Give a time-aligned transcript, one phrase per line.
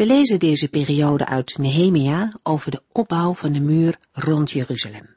[0.00, 5.16] We lezen deze periode uit Nehemia over de opbouw van de muur rond Jeruzalem.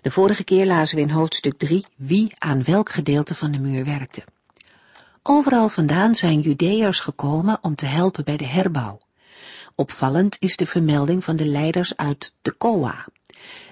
[0.00, 3.84] De vorige keer lazen we in hoofdstuk 3 wie aan welk gedeelte van de muur
[3.84, 4.24] werkte.
[5.22, 9.00] Overal vandaan zijn Judeërs gekomen om te helpen bij de herbouw.
[9.74, 13.06] Opvallend is de vermelding van de leiders uit de Koa.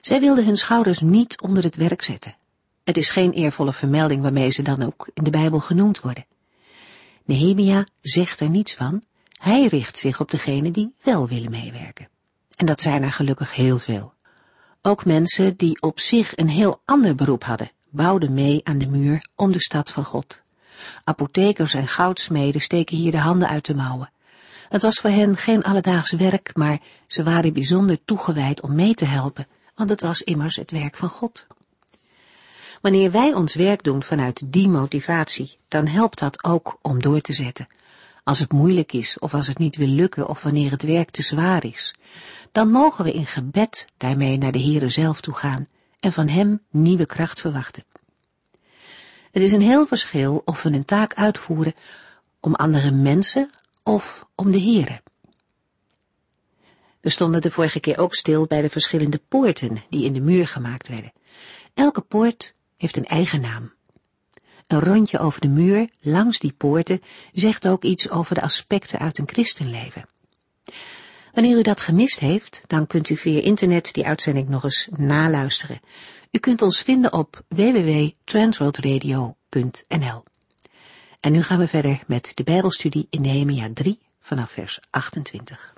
[0.00, 2.36] Zij wilden hun schouders niet onder het werk zetten.
[2.84, 6.26] Het is geen eervolle vermelding waarmee ze dan ook in de Bijbel genoemd worden.
[7.24, 9.02] Nehemia zegt er niets van,
[9.40, 12.08] hij richt zich op degenen die wel willen meewerken.
[12.56, 14.12] En dat zijn er gelukkig heel veel.
[14.82, 19.26] Ook mensen die op zich een heel ander beroep hadden, bouwden mee aan de muur
[19.34, 20.42] om de stad van God.
[21.04, 24.12] Apothekers en goudsmeden steken hier de handen uit de mouwen.
[24.68, 29.04] Het was voor hen geen alledaags werk, maar ze waren bijzonder toegewijd om mee te
[29.04, 31.46] helpen, want het was immers het werk van God.
[32.80, 37.32] Wanneer wij ons werk doen vanuit die motivatie, dan helpt dat ook om door te
[37.32, 37.68] zetten,
[38.24, 41.22] als het moeilijk is of als het niet wil lukken of wanneer het werk te
[41.22, 41.94] zwaar is,
[42.52, 45.66] dan mogen we in gebed daarmee naar de Heere zelf toe gaan
[46.00, 47.84] en van Hem nieuwe kracht verwachten.
[49.30, 51.74] Het is een heel verschil of we een taak uitvoeren
[52.40, 53.50] om andere mensen
[53.82, 55.02] of om de Heere.
[57.00, 60.48] We stonden de vorige keer ook stil bij de verschillende poorten die in de muur
[60.48, 61.12] gemaakt werden.
[61.74, 63.72] Elke poort heeft een eigen naam.
[64.70, 67.02] Een rondje over de muur, langs die poorten,
[67.32, 70.08] zegt ook iets over de aspecten uit een christenleven.
[71.34, 75.80] Wanneer u dat gemist heeft, dan kunt u via internet die uitzending nog eens naluisteren.
[76.30, 80.24] U kunt ons vinden op www.transworldradio.nl.
[81.20, 85.74] En nu gaan we verder met de Bijbelstudie in Nehemia 3 vanaf vers 28.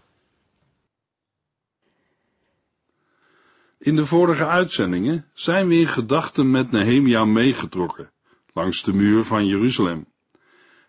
[3.78, 8.10] In de vorige uitzendingen zijn we in gedachten met Nehemia meegetrokken
[8.52, 10.06] langs de muur van Jeruzalem.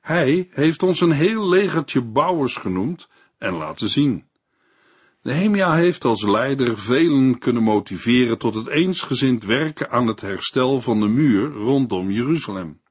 [0.01, 3.07] Hij heeft ons een heel legertje bouwers genoemd
[3.37, 4.25] en laten zien.
[5.21, 10.99] Nehemia heeft als leider velen kunnen motiveren tot het eensgezind werken aan het herstel van
[10.99, 12.81] de muur rondom Jeruzalem.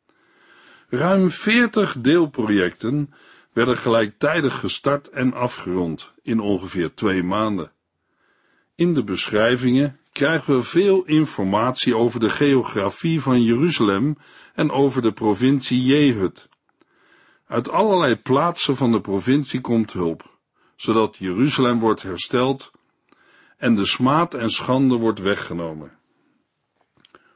[0.88, 3.14] Ruim veertig deelprojecten
[3.52, 7.72] werden gelijktijdig gestart en afgerond in ongeveer twee maanden.
[8.74, 14.16] In de beschrijvingen krijgen we veel informatie over de geografie van Jeruzalem
[14.54, 16.48] en over de provincie Jehud.
[17.46, 20.38] Uit allerlei plaatsen van de provincie komt hulp,
[20.76, 22.70] zodat Jeruzalem wordt hersteld
[23.56, 25.92] en de smaad en schande wordt weggenomen.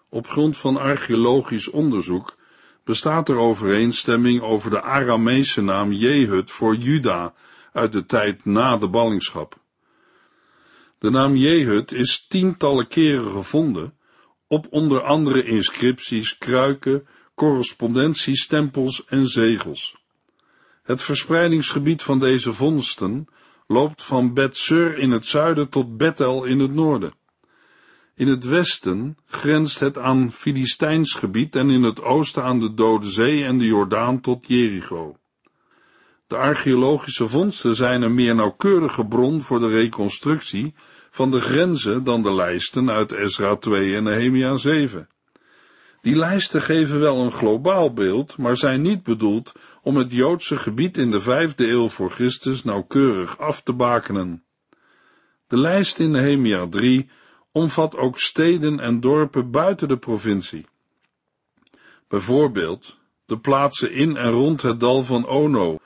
[0.09, 2.37] Op grond van archeologisch onderzoek
[2.85, 7.35] bestaat er overeenstemming over de Aramese naam Jehud voor Juda
[7.73, 9.59] uit de tijd na de ballingschap.
[10.99, 13.95] De naam Jehud is tientallen keren gevonden
[14.49, 19.97] op onder andere inscripties, kruiken, correspondenties, stempels en zegels.
[20.83, 23.27] Het verspreidingsgebied van deze vondsten
[23.67, 27.13] loopt van Bet-Sur in het zuiden tot Bethel in het noorden.
[28.15, 33.09] In het westen grenst het aan Filistijns gebied en in het oosten aan de Dode
[33.09, 35.17] Zee en de Jordaan tot Jericho.
[36.27, 40.75] De archeologische vondsten zijn een meer nauwkeurige bron voor de reconstructie
[41.17, 45.09] van de grenzen dan de lijsten uit Ezra 2 en Nehemia 7.
[46.03, 50.99] Die lijsten geven wel een globaal beeld, maar zijn niet bedoeld om het Joodse gebied
[50.99, 54.45] in de vijfde eeuw voor Christus nauwkeurig af te bakenen.
[55.49, 57.09] De lijst in Nehemia 3
[57.53, 60.67] omvat ook steden en dorpen buiten de provincie.
[62.09, 65.79] Bijvoorbeeld de plaatsen in en rond het dal van Ono,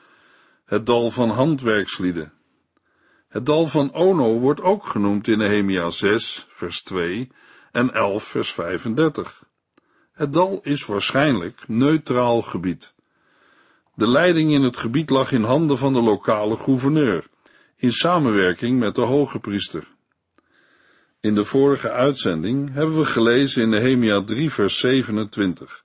[0.65, 2.33] het dal van handwerkslieden.
[3.31, 7.29] Het dal van Ono wordt ook genoemd in Nehemia 6, vers 2
[7.73, 9.43] en 11, vers 35.
[10.13, 12.95] Het dal is waarschijnlijk neutraal gebied.
[13.95, 17.27] De leiding in het gebied lag in handen van de lokale gouverneur,
[17.77, 19.87] in samenwerking met de hoge priester.
[21.21, 25.83] In de vorige uitzending hebben we gelezen in Nehemia 3 vers 27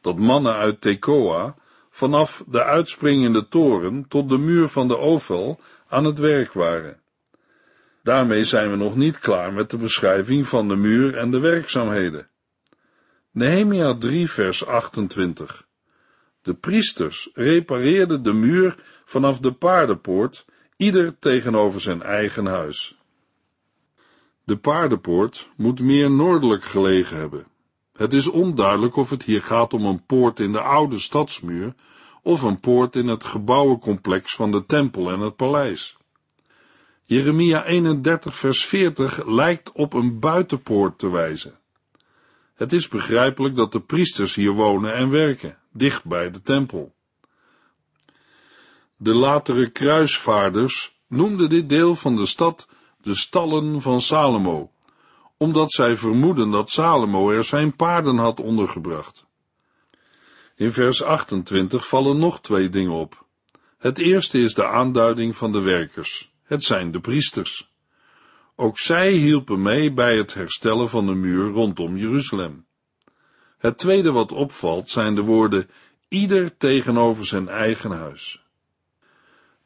[0.00, 1.54] dat mannen uit Tekoa
[1.90, 7.00] vanaf de uitspringende toren tot de muur van de Ovel aan het werk waren.
[8.02, 12.28] Daarmee zijn we nog niet klaar met de beschrijving van de muur en de werkzaamheden.
[13.30, 15.66] Nehemia 3 vers 28
[16.42, 20.44] De priesters repareerden de muur vanaf de paardenpoort,
[20.76, 22.98] ieder tegenover zijn eigen huis.
[24.44, 27.46] De paardenpoort moet meer noordelijk gelegen hebben.
[27.92, 31.74] Het is onduidelijk of het hier gaat om een poort in de oude stadsmuur
[32.26, 35.96] of een poort in het gebouwencomplex van de tempel en het paleis.
[37.04, 41.58] Jeremia 31 vers 40 lijkt op een buitenpoort te wijzen.
[42.54, 46.94] Het is begrijpelijk dat de priesters hier wonen en werken, dicht bij de tempel.
[48.96, 52.68] De latere kruisvaarders noemden dit deel van de stad
[53.02, 54.70] de stallen van Salomo,
[55.36, 59.25] omdat zij vermoeden dat Salomo er zijn paarden had ondergebracht.
[60.56, 63.26] In vers 28 vallen nog twee dingen op.
[63.78, 66.32] Het eerste is de aanduiding van de werkers.
[66.42, 67.70] Het zijn de priesters.
[68.54, 72.66] Ook zij hielpen mee bij het herstellen van de muur rondom Jeruzalem.
[73.58, 75.70] Het tweede wat opvalt zijn de woorden
[76.08, 78.42] ieder tegenover zijn eigen huis.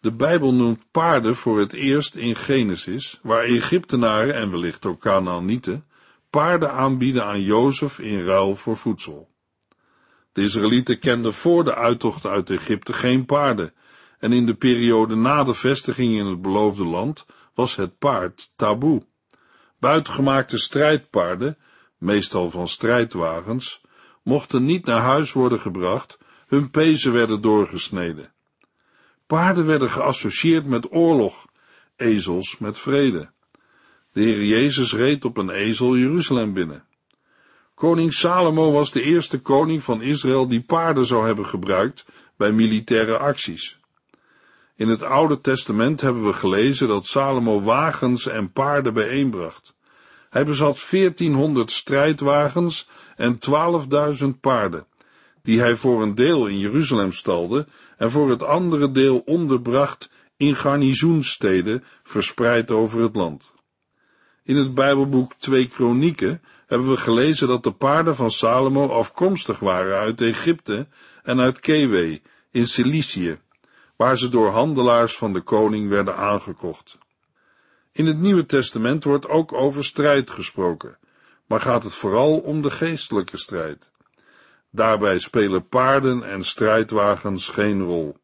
[0.01, 5.85] De Bijbel noemt paarden voor het eerst in Genesis, waar Egyptenaren en wellicht ook Canaanieten
[6.31, 9.29] paarden aanbieden aan Jozef in ruil voor voedsel.
[10.33, 13.73] De Israëlieten kenden voor de uittocht uit Egypte geen paarden,
[14.19, 19.07] en in de periode na de vestiging in het beloofde land was het paard taboe.
[19.79, 21.59] Buitengemaakte strijdpaarden,
[21.99, 23.81] meestal van strijdwagens,
[24.23, 28.33] mochten niet naar huis worden gebracht, hun pezen werden doorgesneden.
[29.27, 31.47] Paarden werden geassocieerd met oorlog,
[31.97, 33.31] ezels met vrede.
[34.13, 36.85] De Heer Jezus reed op een ezel Jeruzalem binnen.
[37.81, 42.05] Koning Salomo was de eerste koning van Israël die paarden zou hebben gebruikt
[42.37, 43.79] bij militaire acties.
[44.77, 49.75] In het Oude Testament hebben we gelezen dat Salomo wagens en paarden bijeenbracht.
[50.31, 53.39] Hij bezat 1400 strijdwagens en
[54.23, 54.87] 12.000 paarden,
[55.43, 57.67] die hij voor een deel in Jeruzalem stalde
[57.97, 63.55] en voor het andere deel onderbracht in garnizoensteden verspreid over het land.
[64.43, 66.41] In het Bijbelboek Twee Kronieken
[66.71, 70.87] hebben we gelezen dat de paarden van Salomo afkomstig waren uit Egypte
[71.23, 72.21] en uit Kewe
[72.51, 73.39] in Cilicië,
[73.97, 76.99] waar ze door handelaars van de koning werden aangekocht.
[77.93, 80.99] In het Nieuwe Testament wordt ook over strijd gesproken,
[81.47, 83.91] maar gaat het vooral om de geestelijke strijd.
[84.71, 88.17] Daarbij spelen paarden en strijdwagens geen rol.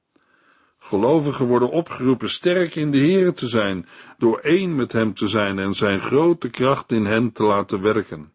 [0.79, 3.89] Gelovigen worden opgeroepen sterk in de Here te zijn,
[4.19, 8.35] door één met hem te zijn en zijn grote kracht in hen te laten werken.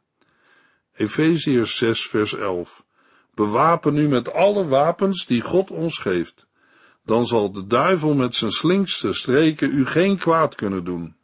[0.94, 2.86] Efeziërs 6 vers 11
[3.34, 6.48] Bewapen u met alle wapens die God ons geeft.
[7.06, 11.16] Dan zal de duivel met zijn slinkste streken u geen kwaad kunnen doen.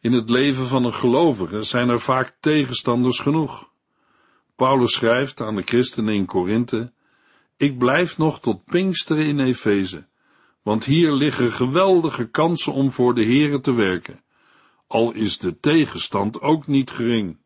[0.00, 3.70] In het leven van een gelovige zijn er vaak tegenstanders genoeg.
[4.56, 6.92] Paulus schrijft aan de christenen in Korinthe,
[7.56, 10.06] ik blijf nog tot Pinksteren in Efeze,
[10.62, 14.22] want hier liggen geweldige kansen om voor de Here te werken,
[14.86, 17.38] al is de tegenstand ook niet gering.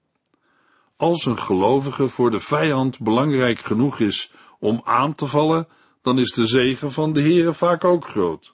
[1.03, 5.69] Als een gelovige voor de vijand belangrijk genoeg is om aan te vallen,
[6.03, 8.53] dan is de zegen van de Here vaak ook groot.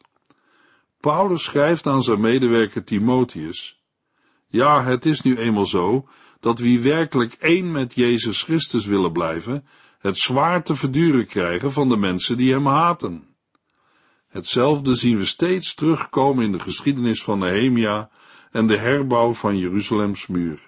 [1.00, 3.82] Paulus schrijft aan zijn medewerker Timotheus,
[4.46, 6.08] ja, het is nu eenmaal zo,
[6.40, 9.66] dat wie werkelijk één met Jezus Christus willen blijven,
[9.98, 13.36] het zwaar te verduren krijgen van de mensen die hem haten.
[14.28, 18.10] Hetzelfde zien we steeds terugkomen in de geschiedenis van Nehemia
[18.50, 20.67] en de herbouw van Jeruzalems muur.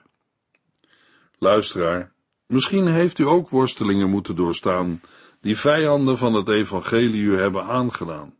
[1.42, 2.12] Luisteraar,
[2.46, 5.00] misschien heeft u ook worstelingen moeten doorstaan
[5.40, 8.34] die vijanden van het evangelie u hebben aangedaan.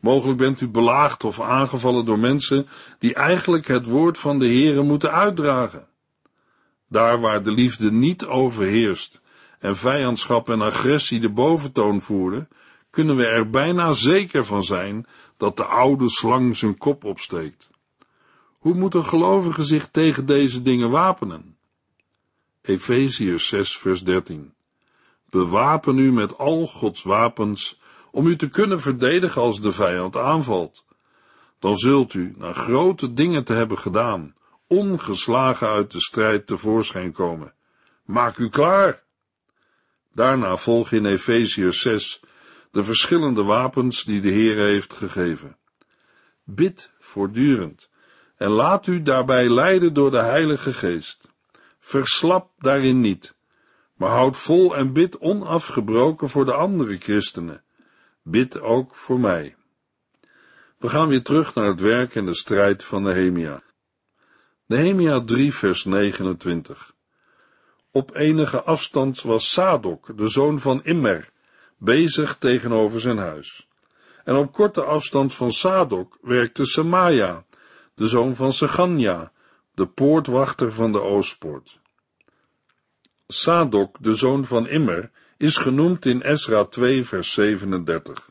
[0.00, 2.66] Mogelijk bent u belaagd of aangevallen door mensen
[2.98, 5.86] die eigenlijk het woord van de Heere moeten uitdragen.
[6.88, 9.20] Daar waar de liefde niet overheerst
[9.58, 12.48] en vijandschap en agressie de boventoon voeren,
[12.90, 17.70] kunnen we er bijna zeker van zijn dat de oude slang zijn kop opsteekt.
[18.58, 21.53] Hoe moet een gelovige zich tegen deze dingen wapenen?
[22.66, 24.54] Efeziërs 6 vers 13
[25.30, 27.80] Bewapen u met al Gods wapens,
[28.10, 30.84] om u te kunnen verdedigen als de vijand aanvalt.
[31.58, 34.34] Dan zult u, na grote dingen te hebben gedaan,
[34.66, 37.54] ongeslagen uit de strijd tevoorschijn komen.
[38.04, 39.02] Maak u klaar!
[40.12, 42.20] Daarna volg in Efeziërs 6
[42.70, 45.56] de verschillende wapens die de Heer heeft gegeven.
[46.44, 47.90] Bid voortdurend
[48.36, 51.32] en laat u daarbij leiden door de Heilige Geest.
[51.86, 53.34] Verslap daarin niet,
[53.94, 57.62] maar houd vol en bid onafgebroken voor de andere christenen.
[58.22, 59.56] Bid ook voor mij.
[60.78, 63.62] We gaan weer terug naar het werk en de strijd van Nehemia.
[64.66, 66.94] Nehemia 3 vers 29
[67.90, 71.30] Op enige afstand was Sadok, de zoon van Immer,
[71.78, 73.68] bezig tegenover zijn huis.
[74.24, 77.44] En op korte afstand van Sadok werkte Semaja,
[77.94, 79.32] de zoon van Seganja,
[79.74, 81.78] de poortwachter van de Oostpoort.
[83.26, 88.30] Sadok, de zoon van Immer, is genoemd in Esra 2, vers 37.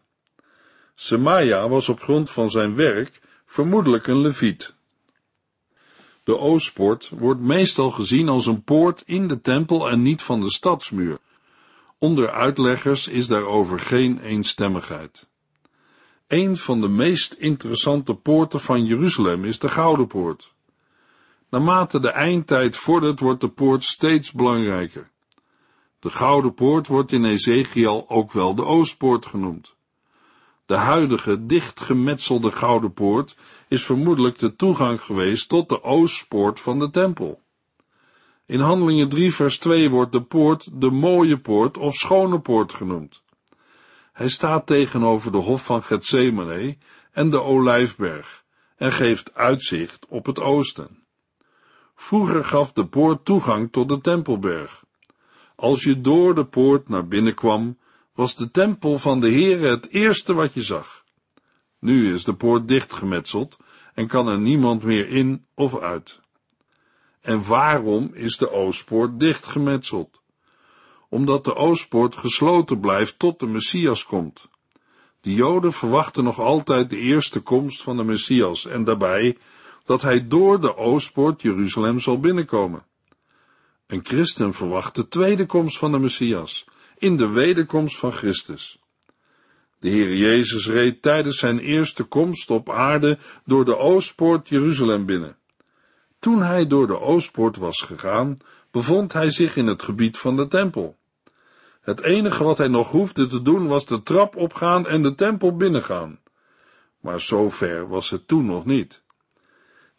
[0.96, 4.76] Semaja was op grond van zijn werk vermoedelijk een leviet.
[6.24, 10.52] De Oostpoort wordt meestal gezien als een poort in de tempel en niet van de
[10.52, 11.18] stadsmuur.
[11.98, 15.28] Onder uitleggers is daarover geen eenstemmigheid.
[16.28, 20.53] Een van de meest interessante poorten van Jeruzalem is de Gouden Poort.
[21.54, 25.10] Naarmate de eindtijd vordert, wordt de poort steeds belangrijker.
[26.00, 29.76] De Gouden Poort wordt in Ezekiel ook wel de Oostpoort genoemd.
[30.66, 36.90] De huidige dichtgemetselde Gouden Poort is vermoedelijk de toegang geweest tot de Oostpoort van de
[36.90, 37.42] tempel.
[38.46, 43.24] In Handelingen 3 vers 2 wordt de poort de mooie poort of schone poort genoemd.
[44.14, 46.78] Hij staat tegenover de hof van Gethsemane
[47.12, 48.44] en de Olijfberg
[48.78, 51.03] en geeft uitzicht op het oosten.
[52.04, 54.84] Vroeger gaf de poort toegang tot de Tempelberg.
[55.56, 57.78] Als je door de poort naar binnen kwam,
[58.14, 61.04] was de tempel van de Heere het eerste wat je zag.
[61.80, 63.58] Nu is de poort dichtgemetseld
[63.94, 66.20] en kan er niemand meer in of uit.
[67.22, 70.22] En waarom is de Oostpoort dichtgemetseld?
[71.10, 74.48] Omdat de Oostpoort gesloten blijft tot de Messias komt.
[75.22, 79.38] De Joden verwachten nog altijd de eerste komst van de Messias en daarbij
[79.86, 82.86] dat hij door de Oostpoort Jeruzalem zal binnenkomen.
[83.88, 86.66] Een christen verwacht de tweede komst van de Messias,
[86.98, 88.82] in de wederkomst van Christus.
[89.80, 95.38] De Heer Jezus reed tijdens zijn eerste komst op aarde door de Oostpoort Jeruzalem binnen.
[96.20, 98.38] Toen hij door de Oostpoort was gegaan,
[98.72, 100.98] bevond hij zich in het gebied van de tempel.
[101.82, 105.56] Het enige wat hij nog hoefde te doen was de trap opgaan en de tempel
[105.56, 106.20] binnengaan.
[107.00, 109.03] Maar zover was het toen nog niet.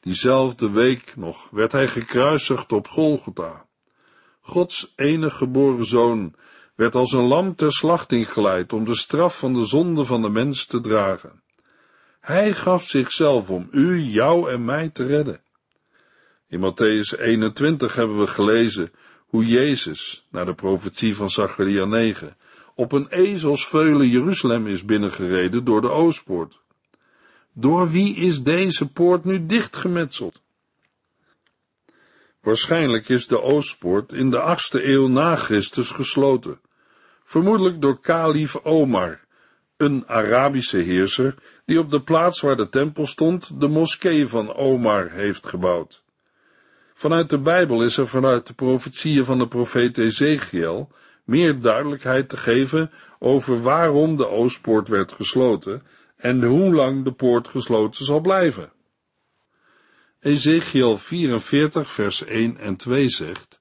[0.04, 3.66] Diezelfde week nog werd hij gekruisigd op Golgotha.
[4.40, 6.34] Gods enige geboren zoon
[6.75, 10.28] werd als een lam ter slachting geleid om de straf van de zonde van de
[10.28, 11.42] mens te dragen.
[12.20, 15.40] Hij gaf zichzelf om u, jou en mij te redden.
[16.49, 18.92] In Matthäus 21 hebben we gelezen
[19.26, 22.37] hoe Jezus, naar de profetie van Zacharia 9,
[22.75, 26.62] op een ezelsveulen Jeruzalem is binnengereden door de Oostpoort.
[27.56, 30.42] Door wie is deze poort nu dichtgemetseld?
[32.40, 36.61] Waarschijnlijk is de Oostpoort in de achtste eeuw na Christus gesloten,
[37.25, 39.20] vermoedelijk door kalif Omar,
[39.76, 41.34] een Arabische heerser
[41.64, 46.02] die op de plaats waar de tempel stond de moskee van Omar heeft gebouwd.
[46.94, 50.90] Vanuit de Bijbel is er vanuit de profetieën van de profeet Ezekiel
[51.25, 55.82] meer duidelijkheid te geven over waarom de Oostpoort werd gesloten
[56.25, 58.73] en hoe lang de poort gesloten zal blijven.
[60.21, 63.61] Ezekiel 44 vers 1 en 2 zegt,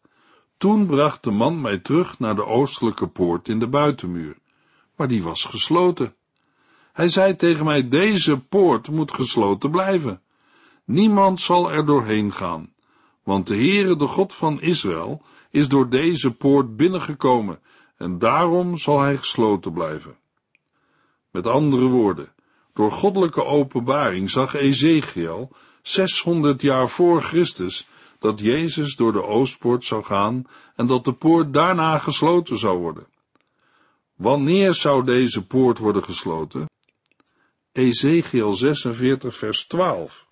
[0.57, 4.37] Toen bracht de man mij terug naar de oostelijke poort in de buitenmuur,
[4.95, 6.15] maar die was gesloten.
[6.93, 10.21] Hij zei tegen mij, deze poort moet gesloten blijven.
[10.85, 12.73] Niemand zal er doorheen gaan,
[13.23, 17.59] want de Heere, de God van Israël, is door deze poort binnengekomen
[17.97, 20.17] en daarom zal hij gesloten blijven.
[21.31, 22.33] Met andere woorden,
[22.73, 25.51] door goddelijke openbaring zag Ezekiel
[25.81, 27.87] 600 jaar voor Christus
[28.19, 33.07] dat Jezus door de Oostpoort zou gaan en dat de poort daarna gesloten zou worden.
[34.15, 36.69] Wanneer zou deze poort worden gesloten?
[37.71, 40.27] Ezekiel 46 vers 12.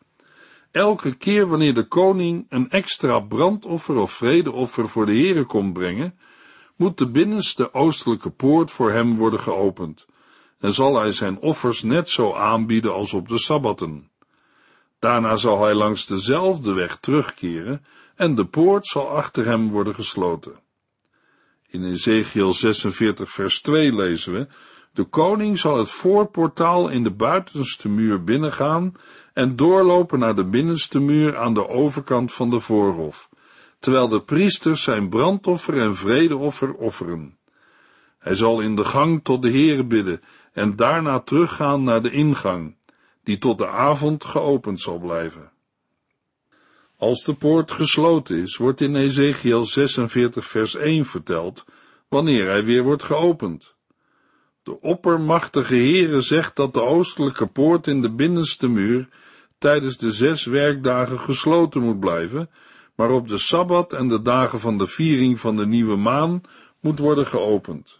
[0.71, 6.19] Elke keer wanneer de koning een extra brandoffer of vredeoffer voor de Here komt brengen,
[6.75, 10.05] moet de binnenste oostelijke poort voor hem worden geopend,
[10.61, 14.09] en zal hij zijn offers net zo aanbieden als op de sabbatten.
[14.99, 20.59] Daarna zal hij langs dezelfde weg terugkeren en de poort zal achter hem worden gesloten.
[21.67, 24.47] In Ezekiel 46 vers 2 lezen we,
[24.93, 28.93] de koning zal het voorportaal in de buitenste muur binnengaan
[29.33, 33.29] en doorlopen naar de binnenste muur aan de overkant van de voorhof,
[33.79, 37.37] terwijl de priesters zijn brandoffer en vredeoffer offeren.
[38.19, 40.21] Hij zal in de gang tot de Heere bidden
[40.51, 42.75] en daarna teruggaan naar de ingang,
[43.23, 45.51] die tot de avond geopend zal blijven.
[46.97, 51.65] Als de poort gesloten is, wordt in Ezekiel 46 vers 1 verteld
[52.07, 53.75] wanneer hij weer wordt geopend.
[54.63, 59.07] De oppermachtige Heere zegt dat de oostelijke poort in de binnenste muur
[59.57, 62.49] tijdens de zes werkdagen gesloten moet blijven,
[62.95, 66.41] maar op de Sabbat en de dagen van de viering van de nieuwe maan
[66.79, 67.99] moet worden geopend.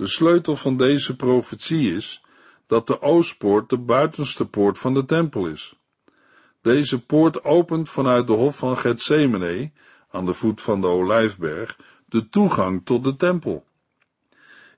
[0.00, 2.22] De sleutel van deze profetie is
[2.66, 5.74] dat de oostpoort de buitenste poort van de tempel is.
[6.62, 9.70] Deze poort opent vanuit de hof van Gethsemane,
[10.10, 13.64] aan de voet van de Olijfberg, de toegang tot de tempel.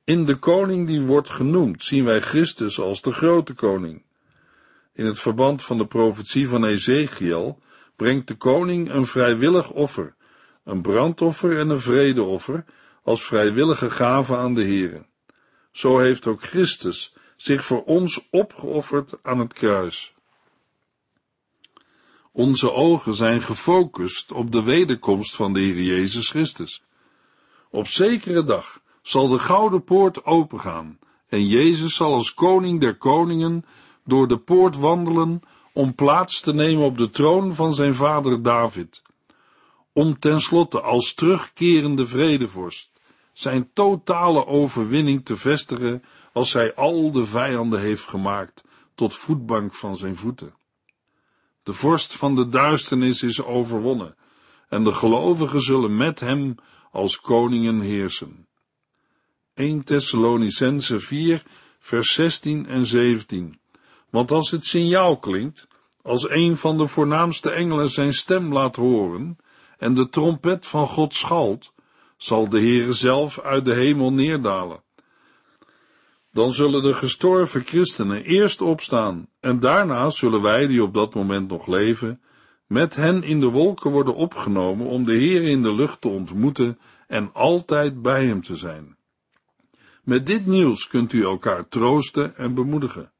[0.05, 4.03] In de koning die wordt genoemd zien wij Christus als de grote koning.
[4.93, 7.59] In het verband van de profetie van Ezekiel
[7.97, 10.15] brengt de koning een vrijwillig offer,
[10.65, 12.65] een brandoffer en een vredeoffer,
[13.03, 15.11] als vrijwillige gave aan de Here.
[15.73, 20.15] Zo heeft ook Christus zich voor ons opgeofferd aan het kruis.
[22.33, 26.83] Onze ogen zijn gefocust op de wederkomst van de Heer Jezus Christus.
[27.71, 30.99] Op zekere dag zal de gouden poort opengaan
[31.29, 33.65] en Jezus zal als koning der koningen
[34.05, 35.41] door de poort wandelen
[35.73, 39.03] om plaats te nemen op de troon van zijn vader David,
[39.93, 42.92] om tenslotte als terugkerende vredevorst
[43.33, 49.97] zijn totale overwinning te vestigen als hij al de vijanden heeft gemaakt tot voetbank van
[49.97, 50.55] zijn voeten.
[51.63, 54.15] De vorst van de duisternis is overwonnen
[54.69, 56.55] en de gelovigen zullen met hem
[56.91, 58.47] als koningen heersen.
[59.55, 61.43] 1 Thessalonicense 4
[61.79, 63.61] vers 16 en 17
[64.11, 65.69] Want als het signaal klinkt,
[66.03, 69.37] als een van de voornaamste engelen zijn stem laat horen
[69.79, 71.73] en de trompet van God schalt,
[72.23, 74.83] zal de Heere zelf uit de hemel neerdalen.
[76.33, 81.49] Dan zullen de gestorven christenen eerst opstaan en daarna zullen wij, die op dat moment
[81.49, 82.21] nog leven,
[82.67, 86.79] met hen in de wolken worden opgenomen om de Heer in de lucht te ontmoeten
[87.07, 88.97] en altijd bij hem te zijn.
[90.03, 93.13] Met dit nieuws kunt u elkaar troosten en bemoedigen.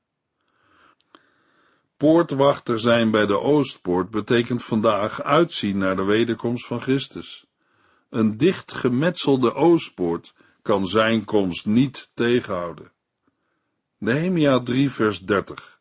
[1.97, 7.47] Poortwachter zijn bij de Oostpoort betekent vandaag uitzien naar de wederkomst van Christus.
[8.13, 12.93] Een dicht gemetselde Oostpoort kan zijn komst niet tegenhouden.
[13.99, 15.81] Nehemia 3 vers 30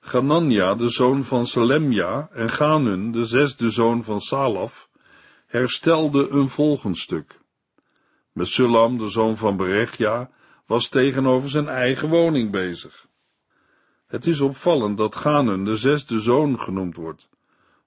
[0.00, 4.88] Ganania, de zoon van Salemja, en Ganun, de zesde zoon van Salaf,
[5.46, 7.38] herstelde een volgend stuk.
[8.32, 10.30] Mesullam, de zoon van Berechja,
[10.66, 13.06] was tegenover zijn eigen woning bezig.
[14.06, 17.28] Het is opvallend dat Ganun de zesde zoon genoemd wordt,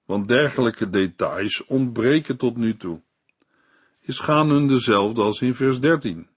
[0.04, 3.02] want dergelijke details ontbreken tot nu toe.
[4.06, 6.28] Is Ganun dezelfde als in vers 13?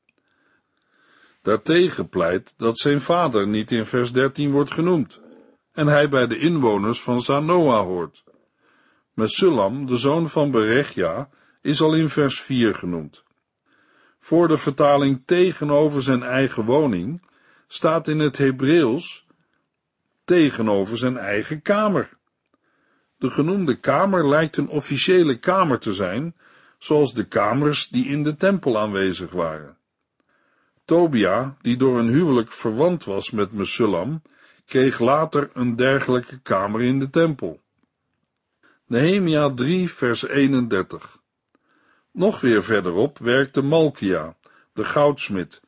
[1.41, 5.19] Daartegen pleit dat zijn vader niet in vers 13 wordt genoemd
[5.71, 8.23] en hij bij de inwoners van Zanoa hoort.
[9.13, 11.29] Mesullam, de zoon van Berechja,
[11.61, 13.23] is al in vers 4 genoemd.
[14.19, 17.21] Voor de vertaling tegenover zijn eigen woning
[17.67, 19.25] staat in het Hebreeuws
[20.23, 22.09] tegenover zijn eigen kamer.
[23.17, 26.35] De genoemde kamer lijkt een officiële kamer te zijn,
[26.77, 29.77] zoals de kamers die in de tempel aanwezig waren.
[30.85, 34.21] Tobia, die door een huwelijk verwant was met Mesullam,
[34.65, 37.61] kreeg later een dergelijke kamer in de tempel.
[38.85, 41.19] Nehemia 3 vers 31
[42.11, 44.35] Nog weer verderop werkte Malkia,
[44.73, 45.61] de goudsmid,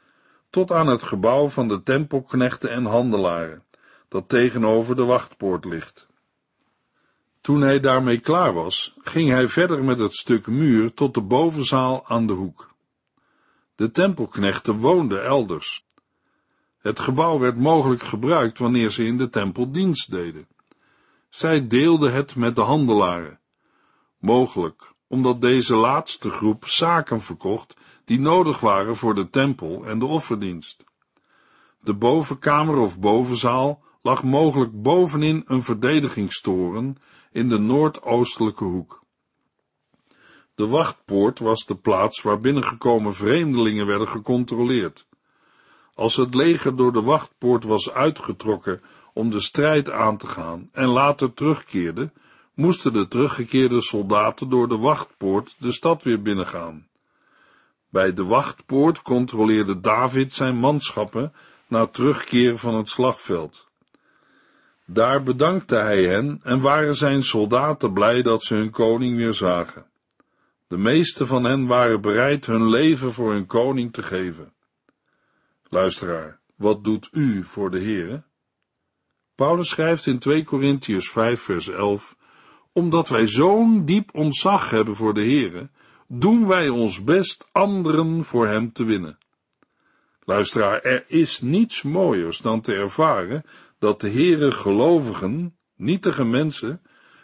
[0.50, 3.64] tot aan het gebouw van de tempelknechten en handelaren,
[4.08, 6.09] dat tegenover de wachtpoort ligt.
[7.42, 12.08] Toen hij daarmee klaar was, ging hij verder met het stuk muur tot de bovenzaal
[12.08, 12.74] aan de hoek.
[13.76, 15.86] De tempelknechten woonden elders.
[16.78, 20.48] Het gebouw werd mogelijk gebruikt wanneer ze in de tempel dienst deden.
[21.30, 23.40] Zij deelden het met de handelaren.
[24.18, 27.76] Mogelijk omdat deze laatste groep zaken verkocht
[28.06, 30.84] die nodig waren voor de tempel en de offerdienst.
[31.82, 36.98] De bovenkamer of bovenzaal lag mogelijk bovenin een verdedigingstoren
[37.32, 39.04] in de noordoostelijke hoek.
[40.56, 45.08] De wachtpoort was de plaats waar binnengekomen vreemdelingen werden gecontroleerd.
[45.94, 48.82] Als het leger door de wachtpoort was uitgetrokken
[49.14, 52.12] om de strijd aan te gaan en later terugkeerde,
[52.54, 56.88] moesten de teruggekeerde soldaten door de wachtpoort de stad weer binnengaan.
[57.90, 61.34] Bij de wachtpoort controleerde David zijn manschappen
[61.68, 63.69] na terugkeer van het slagveld.
[64.92, 69.86] Daar bedankte hij hen en waren zijn soldaten blij dat ze hun koning weer zagen.
[70.68, 74.54] De meeste van hen waren bereid hun leven voor hun koning te geven.
[75.64, 78.24] Luisteraar, wat doet u voor de Heere?
[79.36, 82.16] Paulus schrijft in 2 Korintiërs 5 vers 11,
[82.72, 85.70] omdat wij zo'n diep ontzag hebben voor de Heere,
[86.08, 89.18] doen wij ons best anderen voor hem te winnen.
[90.24, 93.44] Luisteraar, er is niets mooiers dan te ervaren
[93.80, 96.82] dat de Heere gelovigen, nietige mensen,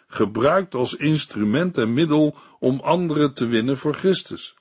[0.07, 4.55] gebruikt als instrument en middel om anderen te winnen voor Christus.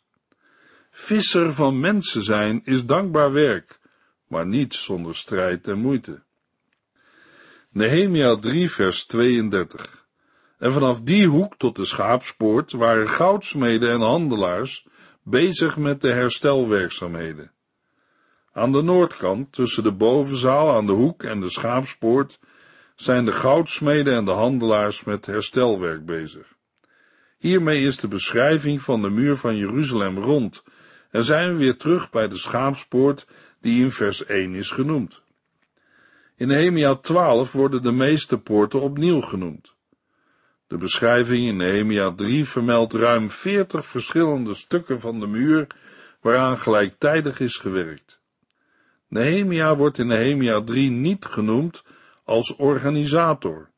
[0.90, 3.80] Visser van mensen zijn is dankbaar werk,
[4.28, 6.22] maar niet zonder strijd en moeite.
[7.70, 10.07] Nehemia 3 vers 32
[10.59, 14.87] En vanaf die hoek tot de schaapspoort waren goudsmeden en handelaars
[15.22, 17.53] bezig met de herstelwerkzaamheden.
[18.56, 22.38] Aan de noordkant, tussen de bovenzaal aan de hoek en de schaapspoort,
[22.94, 26.54] zijn de goudsmeden en de handelaars met herstelwerk bezig.
[27.38, 30.64] Hiermee is de beschrijving van de muur van Jeruzalem rond
[31.10, 33.26] en zijn we weer terug bij de schaapspoort
[33.60, 35.22] die in vers 1 is genoemd.
[36.36, 39.74] In Nehemia 12 worden de meeste poorten opnieuw genoemd.
[40.66, 45.66] De beschrijving in Nehemia 3 vermeldt ruim 40 verschillende stukken van de muur
[46.20, 48.22] waaraan gelijktijdig is gewerkt.
[49.14, 51.85] Nehemia wordt in Nehemia 3 niet genoemd
[52.24, 53.70] als organisator,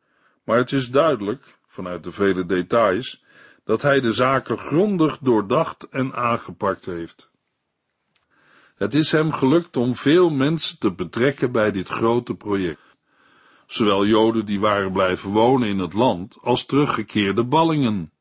[0.45, 3.25] maar het is duidelijk, vanuit de vele details,
[3.65, 7.31] dat hij de zaken grondig doordacht en aangepakt heeft.
[8.75, 12.97] Het is hem gelukt om veel mensen te betrekken bij dit grote project.
[13.67, 18.13] Zowel Joden die waren blijven wonen in het land, als teruggekeerde ballingen.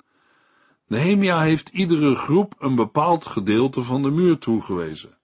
[0.88, 5.18] Nehemia heeft iedere groep een bepaald gedeelte van de muur toegewezen.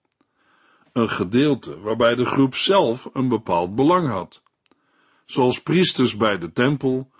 [0.93, 4.41] Een gedeelte waarbij de groep zelf een bepaald belang had.
[5.25, 7.11] Zoals priesters bij de tempel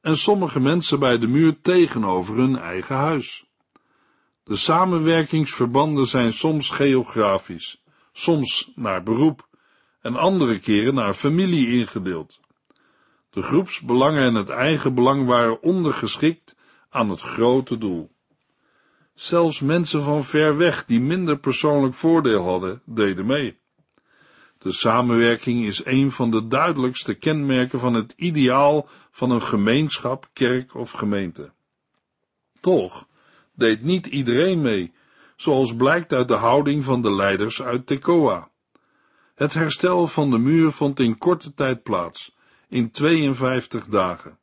[0.00, 3.46] en sommige mensen bij de muur tegenover hun eigen huis.
[4.44, 9.48] De samenwerkingsverbanden zijn soms geografisch, soms naar beroep
[10.00, 12.40] en andere keren naar familie ingedeeld.
[13.30, 16.56] De groepsbelangen en het eigen belang waren ondergeschikt
[16.90, 18.10] aan het grote doel.
[19.16, 23.58] Zelfs mensen van ver weg die minder persoonlijk voordeel hadden, deden mee.
[24.58, 30.74] De samenwerking is een van de duidelijkste kenmerken van het ideaal van een gemeenschap, kerk
[30.74, 31.52] of gemeente.
[32.60, 33.06] Toch
[33.54, 34.92] deed niet iedereen mee,
[35.36, 38.50] zoals blijkt uit de houding van de leiders uit Tekoa.
[39.34, 42.36] Het herstel van de muur vond in korte tijd plaats,
[42.68, 44.38] in 52 dagen.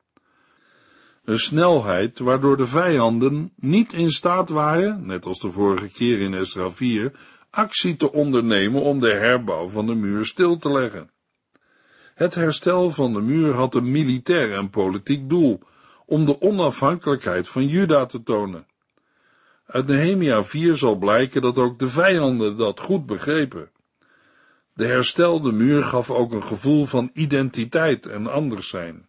[1.23, 6.33] Een snelheid waardoor de vijanden niet in staat waren, net als de vorige keer in
[6.33, 7.11] Esra 4,
[7.49, 11.11] actie te ondernemen om de herbouw van de muur stil te leggen.
[12.13, 15.59] Het herstel van de muur had een militair en politiek doel,
[16.05, 18.65] om de onafhankelijkheid van Juda te tonen.
[19.65, 23.71] Uit Nehemia 4 zal blijken dat ook de vijanden dat goed begrepen.
[24.73, 29.07] De herstelde muur gaf ook een gevoel van identiteit en anders zijn.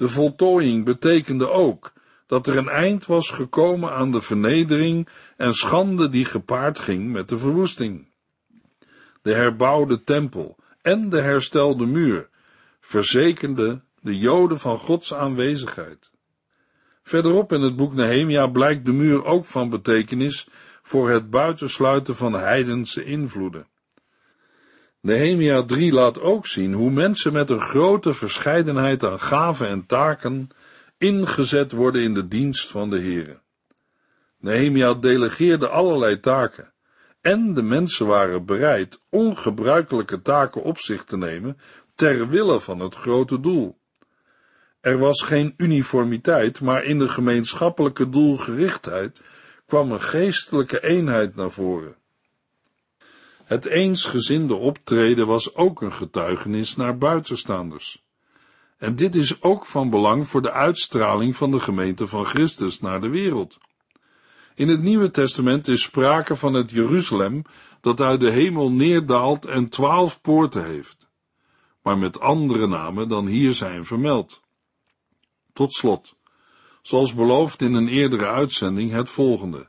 [0.00, 1.92] De voltooiing betekende ook
[2.26, 7.28] dat er een eind was gekomen aan de vernedering en schande die gepaard ging met
[7.28, 8.08] de verwoesting.
[9.22, 12.28] De herbouwde tempel en de herstelde muur
[12.80, 16.10] verzekerden de Joden van Gods aanwezigheid.
[17.02, 20.48] Verderop in het boek Nehemia blijkt de muur ook van betekenis
[20.82, 23.66] voor het buitensluiten van heidense invloeden.
[25.00, 30.48] Nehemia 3 laat ook zien hoe mensen met een grote verscheidenheid aan gaven en taken
[30.98, 33.40] ingezet worden in de dienst van de Heere.
[34.38, 36.72] Nehemia delegeerde allerlei taken
[37.20, 41.58] en de mensen waren bereid ongebruikelijke taken op zich te nemen
[41.94, 43.78] ter wille van het grote doel.
[44.80, 49.22] Er was geen uniformiteit, maar in de gemeenschappelijke doelgerichtheid
[49.66, 51.96] kwam een geestelijke eenheid naar voren.
[53.50, 58.02] Het eensgezinde optreden was ook een getuigenis naar buitenstaanders.
[58.78, 63.00] En dit is ook van belang voor de uitstraling van de gemeente van Christus naar
[63.00, 63.58] de wereld.
[64.54, 67.42] In het Nieuwe Testament is sprake van het Jeruzalem
[67.80, 71.08] dat uit de hemel neerdaalt en twaalf poorten heeft,
[71.82, 74.40] maar met andere namen dan hier zijn vermeld.
[75.52, 76.14] Tot slot,
[76.82, 79.68] zoals beloofd in een eerdere uitzending, het volgende.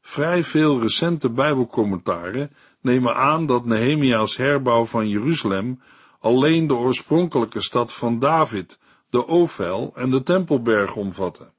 [0.00, 2.50] Vrij veel recente Bijbelcommentaren
[2.88, 5.80] nemen aan dat Nehemia's herbouw van Jeruzalem
[6.20, 8.78] alleen de oorspronkelijke stad van David,
[9.10, 11.50] de Ovel en de Tempelberg omvatte.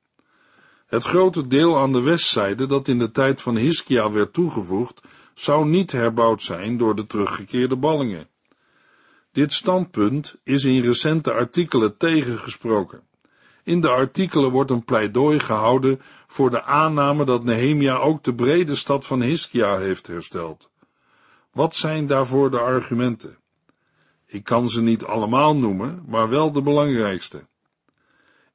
[0.87, 5.01] Het grote deel aan de westzijde dat in de tijd van Hiskia werd toegevoegd,
[5.33, 8.27] zou niet herbouwd zijn door de teruggekeerde ballingen.
[9.31, 13.01] Dit standpunt is in recente artikelen tegengesproken.
[13.63, 18.75] In de artikelen wordt een pleidooi gehouden voor de aanname dat Nehemia ook de brede
[18.75, 20.69] stad van Hiskia heeft hersteld.
[21.59, 23.37] Wat zijn daarvoor de argumenten?
[24.25, 27.47] Ik kan ze niet allemaal noemen, maar wel de belangrijkste.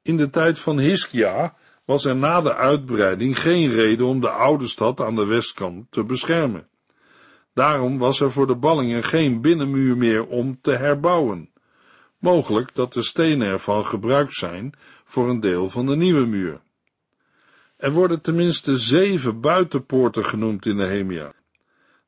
[0.01, 4.67] In de tijd van Hiskia was er na de uitbreiding geen reden om de oude
[4.67, 6.67] stad aan de westkant te beschermen.
[7.53, 11.49] Daarom was er voor de ballingen geen binnenmuur meer om te herbouwen.
[12.19, 16.61] Mogelijk dat de stenen ervan gebruikt zijn voor een deel van de nieuwe muur.
[17.77, 21.33] Er worden tenminste zeven buitenpoorten genoemd in Nehemia.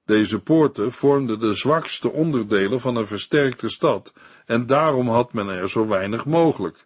[0.07, 4.13] Deze poorten vormden de zwakste onderdelen van een versterkte stad
[4.45, 6.85] en daarom had men er zo weinig mogelijk.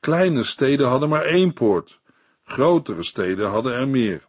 [0.00, 2.00] Kleine steden hadden maar één poort,
[2.44, 4.26] grotere steden hadden er meer.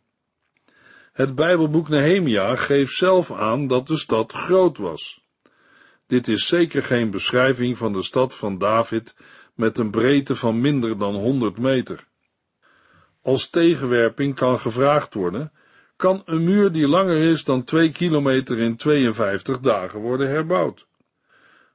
[1.13, 5.23] Het Bijbelboek Nehemia geeft zelf aan dat de stad groot was.
[6.07, 9.15] Dit is zeker geen beschrijving van de stad van David
[9.55, 12.07] met een breedte van minder dan 100 meter.
[13.21, 15.51] Als tegenwerping kan gevraagd worden,
[16.01, 20.87] kan een muur die langer is dan 2 kilometer in 52 dagen worden herbouwd.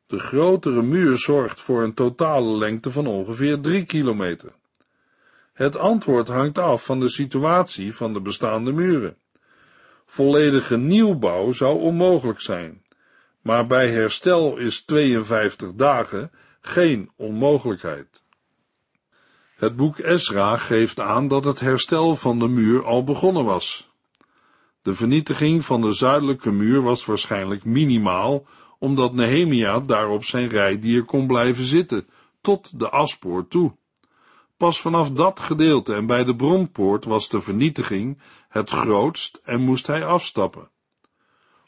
[0.07, 4.53] De grotere muur zorgt voor een totale lengte van ongeveer 3 kilometer.
[5.53, 9.17] Het antwoord hangt af van de situatie van de bestaande muren.
[10.05, 12.83] Volledige nieuwbouw zou onmogelijk zijn,
[13.41, 18.23] maar bij herstel is 52 dagen geen onmogelijkheid.
[19.57, 23.86] Het boek Esra geeft aan dat het herstel van de muur al begonnen was.
[24.87, 28.47] De vernietiging van de zuidelijke muur was waarschijnlijk minimaal,
[28.79, 32.07] omdat Nehemia daar op zijn rijdier kon blijven zitten,
[32.41, 33.77] tot de aspoort toe.
[34.57, 38.19] Pas vanaf dat gedeelte en bij de bronpoort was de vernietiging
[38.49, 40.71] het grootst en moest hij afstappen.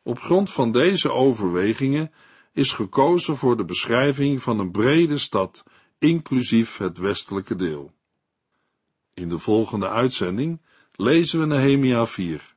[0.02, 2.12] Op grond van deze overwegingen
[2.52, 5.64] is gekozen voor de beschrijving van een brede stad,
[5.98, 7.92] inclusief het westelijke deel.
[9.14, 10.60] In de volgende uitzending
[10.92, 12.56] lezen we Nehemia 4.